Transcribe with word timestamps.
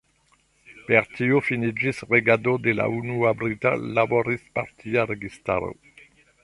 Per 0.85 1.07
tio 1.17 1.41
finiĝis 1.49 2.01
regado 2.15 2.55
de 2.69 2.75
la 2.81 2.89
unua 3.01 3.35
brita 3.43 3.75
Laborist-partia 3.99 5.07
registaro. 5.15 5.73